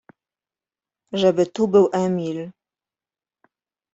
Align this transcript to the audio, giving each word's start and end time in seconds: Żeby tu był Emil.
Żeby 1.13 1.45
tu 1.45 1.67
był 1.67 1.89
Emil. 1.93 2.51